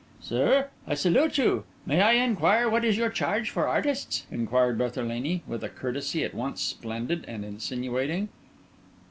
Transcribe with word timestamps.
"Sir, 0.19 0.69
I 0.87 0.95
salute 0.95 1.37
you. 1.37 1.63
May 1.85 2.01
I 2.01 2.13
inquire 2.13 2.67
what 2.67 2.83
is 2.83 2.97
your 2.97 3.11
charge 3.11 3.51
for 3.51 3.67
artists?" 3.67 4.25
inquired 4.31 4.79
Berthelini, 4.79 5.43
with 5.45 5.63
a 5.63 5.69
courtesy 5.69 6.23
at 6.23 6.33
once 6.33 6.59
splendid 6.59 7.23
and 7.27 7.45
insinuating. 7.45 8.29